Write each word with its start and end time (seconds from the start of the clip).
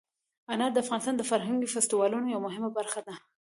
انار 0.51 0.71
د 0.73 0.77
افغانستان 0.83 1.15
د 1.17 1.21
فرهنګي 1.31 1.67
فستیوالونو 1.73 2.27
یوه 2.33 2.43
مهمه 2.47 2.69
برخه 2.77 3.01
ده. 3.07 3.15